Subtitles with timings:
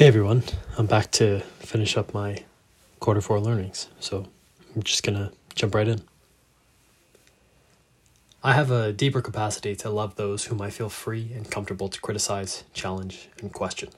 [0.00, 0.44] Hey everyone,
[0.78, 2.44] I'm back to finish up my
[3.00, 4.28] quarter four learnings, so
[4.74, 6.00] I'm just gonna jump right in.
[8.42, 12.00] I have a deeper capacity to love those whom I feel free and comfortable to
[12.00, 13.90] criticize, challenge, and question.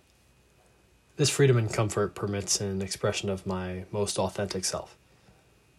[1.19, 4.96] This freedom and comfort permits an expression of my most authentic self.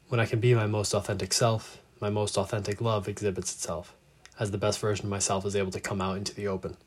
[0.08, 3.94] When I can be my most authentic self, my most authentic love exhibits itself,
[4.40, 6.78] as the best version of myself is able to come out into the open.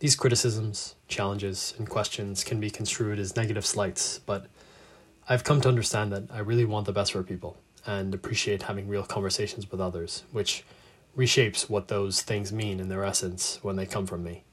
[0.00, 4.46] These criticisms, challenges, and questions can be construed as negative slights, but
[5.28, 8.86] I've come to understand that I really want the best for people and appreciate having
[8.86, 10.64] real conversations with others, which
[11.16, 14.44] reshapes what those things mean in their essence when they come from me.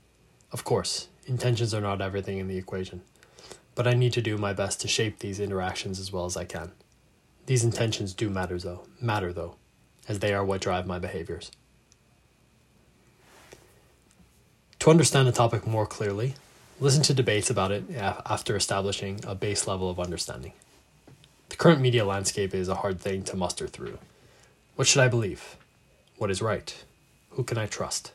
[0.51, 3.03] Of course, intentions are not everything in the equation,
[3.75, 6.45] but I need to do my best to shape these interactions as well as I
[6.45, 6.71] can.
[7.45, 9.57] These intentions do matter though, matter though,
[10.07, 11.51] as they are what drive my behaviors.
[14.85, 16.35] To understand a topic more clearly,
[16.79, 20.53] listen to debates about it after establishing a base level of understanding.
[21.49, 23.97] The current media landscape is a hard thing to muster through.
[24.75, 25.55] What should I believe?
[26.17, 26.85] What is right?
[27.31, 28.11] Who can I trust?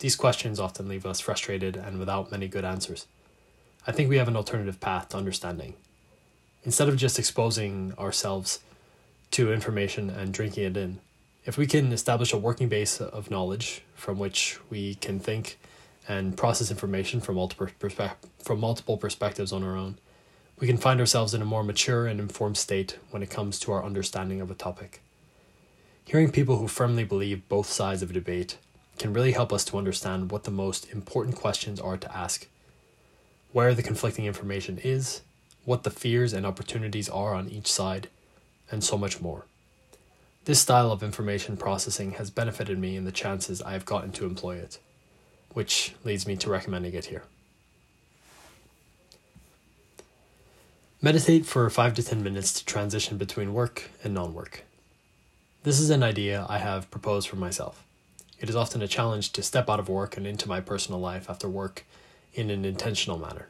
[0.00, 3.06] These questions often leave us frustrated and without many good answers.
[3.86, 5.74] I think we have an alternative path to understanding.
[6.64, 8.60] Instead of just exposing ourselves
[9.32, 11.00] to information and drinking it in,
[11.44, 15.58] if we can establish a working base of knowledge from which we can think
[16.08, 19.98] and process information from multiple perspe- from multiple perspectives on our own,
[20.58, 23.70] we can find ourselves in a more mature and informed state when it comes to
[23.70, 25.02] our understanding of a topic.
[26.04, 28.56] Hearing people who firmly believe both sides of a debate
[28.98, 32.48] can really help us to understand what the most important questions are to ask,
[33.52, 35.20] where the conflicting information is,
[35.66, 38.08] what the fears and opportunities are on each side,
[38.70, 39.44] and so much more.
[40.46, 44.24] This style of information processing has benefited me in the chances I have gotten to
[44.24, 44.78] employ it
[45.52, 47.24] which leads me to recommending it here.
[51.00, 54.64] Meditate for 5 to 10 minutes to transition between work and non work.
[55.62, 57.84] This is an idea I have proposed for myself.
[58.40, 61.28] It is often a challenge to step out of work and into my personal life
[61.28, 61.84] after work
[62.34, 63.48] in an intentional manner.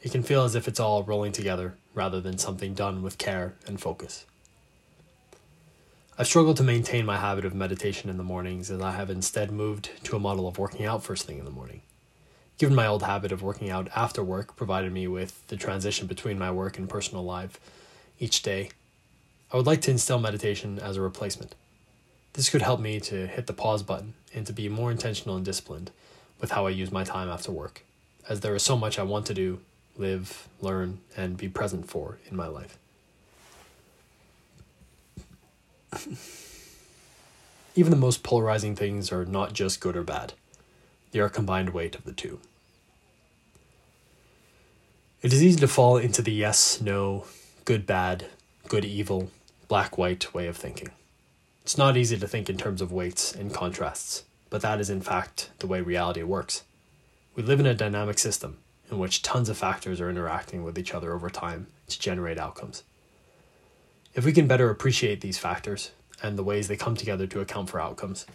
[0.00, 3.54] It can feel as if it's all rolling together rather than something done with care
[3.66, 4.26] and focus.
[6.20, 9.52] I've struggled to maintain my habit of meditation in the mornings as I have instead
[9.52, 11.82] moved to a model of working out first thing in the morning.
[12.58, 16.36] Given my old habit of working out after work provided me with the transition between
[16.36, 17.60] my work and personal life
[18.18, 18.70] each day,
[19.52, 21.54] I would like to instill meditation as a replacement.
[22.32, 25.44] This could help me to hit the pause button and to be more intentional and
[25.44, 25.92] disciplined
[26.40, 27.84] with how I use my time after work,
[28.28, 29.60] as there is so much I want to do,
[29.96, 32.76] live, learn, and be present for in my life.
[37.74, 40.32] Even the most polarizing things are not just good or bad,
[41.12, 42.40] they are a combined weight of the two.
[45.22, 47.24] It is easy to fall into the yes, no,
[47.64, 48.26] good, bad,
[48.68, 49.30] good, evil,
[49.66, 50.90] black, white way of thinking.
[51.62, 55.00] It's not easy to think in terms of weights and contrasts, but that is in
[55.00, 56.62] fact the way reality works.
[57.34, 58.58] We live in a dynamic system
[58.90, 62.82] in which tons of factors are interacting with each other over time to generate outcomes.
[64.18, 67.70] If we can better appreciate these factors and the ways they come together to account
[67.70, 68.26] for outcomes,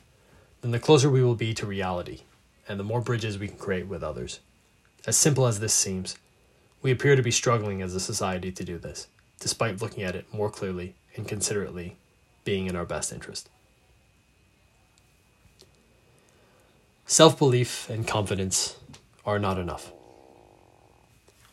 [0.62, 2.22] then the closer we will be to reality
[2.70, 4.40] and the more bridges we can create with others.
[5.06, 6.16] As simple as this seems,
[6.82, 9.08] we appear to be struggling as a society to do this,
[9.42, 11.98] despite looking at it more clearly and considerately
[12.46, 13.50] being in our best interest.
[17.06, 18.78] Self belief and confidence
[19.26, 19.92] are not enough.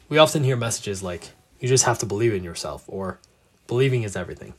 [0.09, 3.19] We often hear messages like, you just have to believe in yourself, or
[3.71, 4.55] Believing is everything.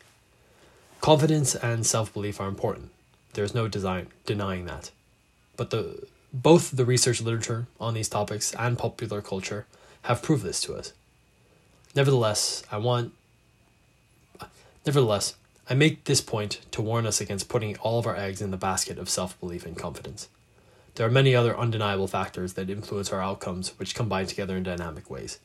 [1.02, 2.92] Confidence and self belief are important.
[3.34, 4.90] There's no design, denying that.
[5.58, 9.66] But the, both the research literature on these topics and popular culture
[10.04, 10.94] have proved this to us.
[11.94, 13.12] Nevertheless, I want.
[14.86, 15.36] Nevertheless,
[15.70, 18.56] I make this point to warn us against putting all of our eggs in the
[18.56, 20.30] basket of self belief and confidence.
[20.96, 25.10] There are many other undeniable factors that influence our outcomes, which combine together in dynamic
[25.10, 25.40] ways.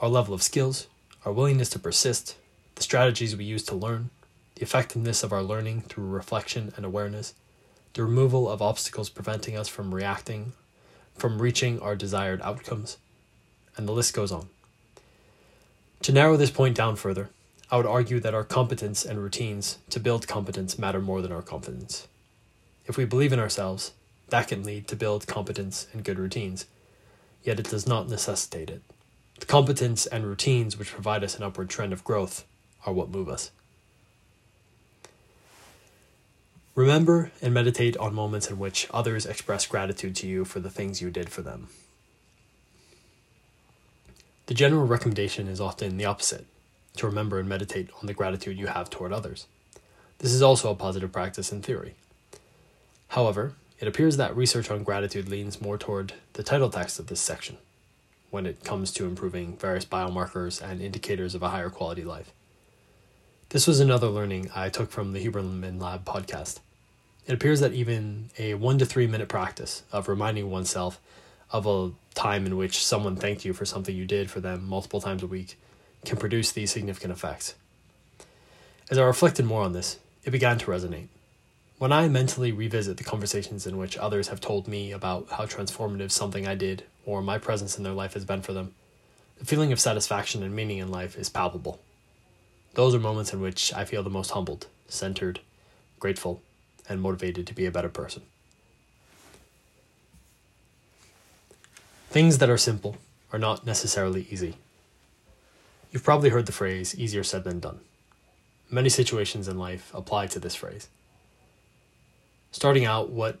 [0.00, 0.88] Our level of skills,
[1.24, 2.36] our willingness to persist,
[2.76, 4.10] the strategies we use to learn,
[4.54, 7.34] the effectiveness of our learning through reflection and awareness,
[7.94, 10.52] the removal of obstacles preventing us from reacting,
[11.16, 12.96] from reaching our desired outcomes,
[13.76, 14.48] and the list goes on.
[16.02, 17.28] To narrow this point down further,
[17.70, 21.42] I would argue that our competence and routines to build competence matter more than our
[21.42, 22.08] confidence.
[22.86, 23.92] If we believe in ourselves,
[24.30, 26.66] that can lead to build competence and good routines,
[27.44, 28.82] yet it does not necessitate it.
[29.40, 32.44] The competence and routines which provide us an upward trend of growth
[32.86, 33.50] are what move us.
[36.74, 41.02] Remember and meditate on moments in which others express gratitude to you for the things
[41.02, 41.68] you did for them.
[44.46, 46.46] The general recommendation is often the opposite
[46.96, 49.46] to remember and meditate on the gratitude you have toward others.
[50.18, 51.94] This is also a positive practice in theory.
[53.08, 57.20] However, it appears that research on gratitude leans more toward the title text of this
[57.20, 57.56] section
[58.30, 62.32] when it comes to improving various biomarkers and indicators of a higher quality life.
[63.50, 66.60] This was another learning I took from the Huberman Lab podcast.
[67.26, 71.00] It appears that even a one to three minute practice of reminding oneself
[71.50, 75.00] of a time in which someone thanked you for something you did for them multiple
[75.00, 75.58] times a week
[76.04, 77.54] can produce these significant effects.
[78.90, 81.08] As I reflected more on this, it began to resonate.
[81.80, 86.10] When I mentally revisit the conversations in which others have told me about how transformative
[86.10, 88.74] something I did or my presence in their life has been for them,
[89.38, 91.80] the feeling of satisfaction and meaning in life is palpable.
[92.74, 95.40] Those are moments in which I feel the most humbled, centered,
[95.98, 96.42] grateful,
[96.86, 98.24] and motivated to be a better person.
[102.10, 102.98] Things that are simple
[103.32, 104.56] are not necessarily easy.
[105.92, 107.80] You've probably heard the phrase easier said than done.
[108.68, 110.88] Many situations in life apply to this phrase
[112.52, 113.38] starting out what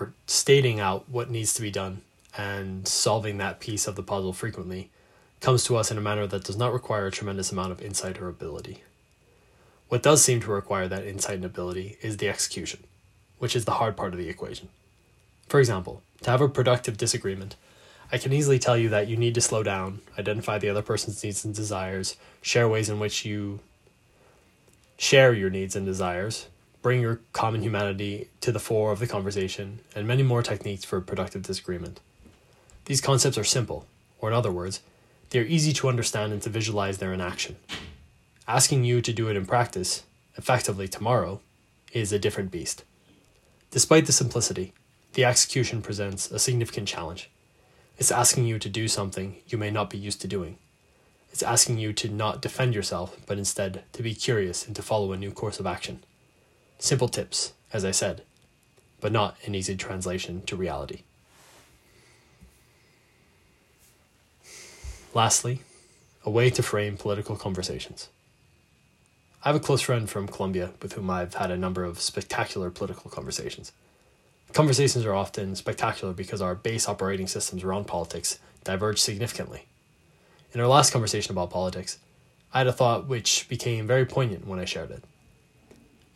[0.00, 2.02] or stating out what needs to be done
[2.36, 4.90] and solving that piece of the puzzle frequently
[5.40, 8.20] comes to us in a manner that does not require a tremendous amount of insight
[8.20, 8.82] or ability.
[9.88, 12.84] What does seem to require that insight and ability is the execution,
[13.38, 14.68] which is the hard part of the equation.
[15.48, 17.56] For example, to have a productive disagreement,
[18.10, 21.22] I can easily tell you that you need to slow down, identify the other person's
[21.22, 23.60] needs and desires, share ways in which you
[24.96, 26.46] share your needs and desires,
[26.82, 31.00] bring your common humanity to the fore of the conversation, and many more techniques for
[31.00, 32.00] productive disagreement.
[32.86, 33.86] These concepts are simple,
[34.18, 34.80] or in other words,
[35.30, 37.56] they are easy to understand and to visualize their inaction.
[38.48, 40.02] Asking you to do it in practice,
[40.36, 41.40] effectively tomorrow,
[41.92, 42.82] is a different beast.
[43.70, 44.72] Despite the simplicity,
[45.14, 47.30] the execution presents a significant challenge.
[47.96, 50.58] It's asking you to do something you may not be used to doing.
[51.30, 55.12] It's asking you to not defend yourself, but instead to be curious and to follow
[55.12, 56.02] a new course of action.
[56.82, 58.22] Simple tips, as I said,
[59.00, 61.02] but not an easy translation to reality.
[65.14, 65.60] Lastly,
[66.24, 68.08] a way to frame political conversations.
[69.44, 72.68] I have a close friend from Colombia with whom I've had a number of spectacular
[72.68, 73.70] political conversations.
[74.52, 79.66] Conversations are often spectacular because our base operating systems around politics diverge significantly.
[80.52, 81.98] In our last conversation about politics,
[82.52, 85.04] I had a thought which became very poignant when I shared it.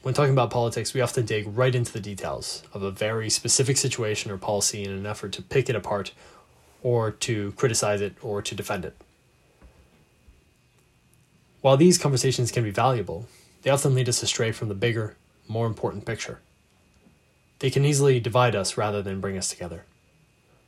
[0.06, 3.76] When talking about politics, we often dig right into the details of a very specific
[3.76, 6.12] situation or policy in an effort to pick it apart
[6.80, 8.94] or to criticize it or to defend it.
[11.60, 13.26] While these conversations can be valuable,
[13.62, 15.16] they often lead us astray from the bigger,
[15.48, 16.38] more important picture.
[17.58, 19.86] They can easily divide us rather than bring us together.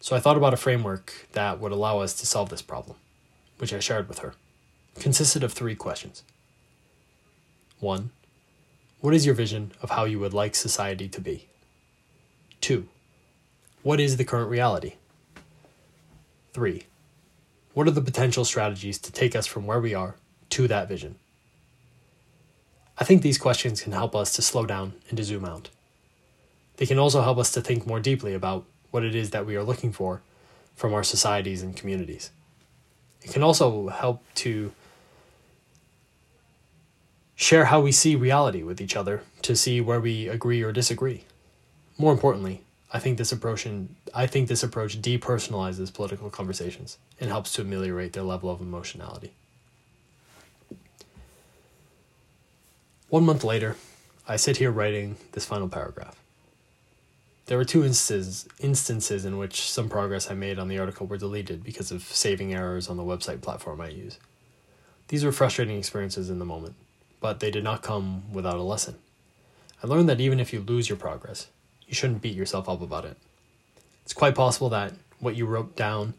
[0.01, 2.97] So I thought about a framework that would allow us to solve this problem,
[3.59, 4.35] which I shared with her.
[4.97, 6.25] It consisted of three questions.
[7.79, 8.11] One,
[9.01, 11.49] what is your vision of how you would like society to be?
[12.61, 12.89] 2.
[13.83, 14.95] What is the current reality?
[16.53, 16.85] 3.
[17.75, 20.17] What are the potential strategies to take us from where we are
[20.51, 21.17] to that vision?
[22.99, 25.71] I think these questions can help us to slow down and to zoom out.
[26.79, 29.55] They can also help us to think more deeply about what it is that we
[29.55, 30.23] are looking for
[30.75, 32.31] from our societies and communities.
[33.23, 34.73] It can also help to
[37.39, 41.23] share how we see reality with each other to see where we agree or disagree.
[41.97, 43.67] More importantly, I think this approach
[44.13, 49.33] I think this approach depersonalizes political conversations and helps to ameliorate their level of emotionality.
[53.09, 53.77] One month later,
[54.27, 56.17] I sit here writing this final paragraph.
[57.47, 61.17] There were two instances, instances in which some progress I made on the article were
[61.17, 64.19] deleted because of saving errors on the website platform I use.
[65.07, 66.75] These were frustrating experiences in the moment,
[67.21, 68.97] but they did not come without a lesson.
[69.83, 71.49] I learned that even if you lose your progress,
[71.87, 73.17] you shouldn't beat yourself up about it.
[74.05, 76.15] It's quite possible that what you wrote down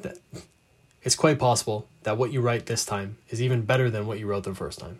[0.00, 0.18] that
[1.02, 4.26] it's quite possible that what you write this time is even better than what you
[4.26, 4.98] wrote the first time.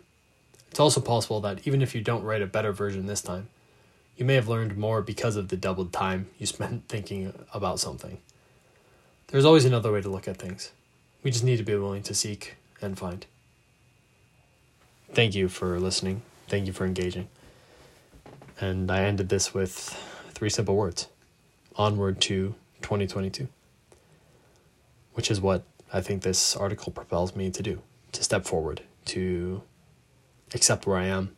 [0.69, 3.49] It's also possible that even if you don't write a better version this time,
[4.17, 8.17] you may have learned more because of the doubled time you spent thinking about something.
[9.27, 10.71] There's always another way to look at things.
[11.23, 13.25] We just need to be willing to seek and find
[15.13, 16.21] thank you for listening.
[16.47, 17.27] Thank you for engaging.
[18.59, 19.75] And I ended this with
[20.33, 21.07] three simple words
[21.75, 23.47] onward to 2022,
[25.13, 25.63] which is what
[25.93, 29.61] I think this article propels me to do to step forward, to
[30.53, 31.35] accept where I am,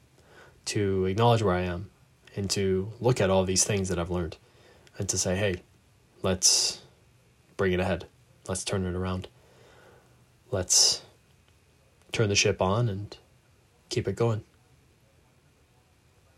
[0.65, 1.89] to acknowledge where I am,
[2.35, 4.37] and to look at all these things that I've learned
[4.97, 5.61] and to say, hey,
[6.23, 6.81] let's
[7.57, 8.05] bring it ahead.
[8.47, 9.27] Let's turn it around.
[10.51, 11.01] let's
[12.11, 13.17] turn the ship on and
[13.93, 14.43] keep it going.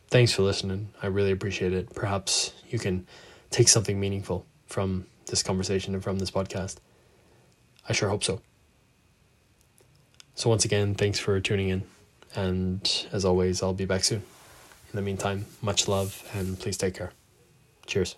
[0.09, 0.89] Thanks for listening.
[1.01, 1.93] I really appreciate it.
[1.93, 3.07] Perhaps you can
[3.49, 6.77] take something meaningful from this conversation and from this podcast.
[7.87, 8.41] I sure hope so.
[10.35, 11.83] So, once again, thanks for tuning in.
[12.35, 14.23] And as always, I'll be back soon.
[14.91, 17.11] In the meantime, much love and please take care.
[17.85, 18.15] Cheers.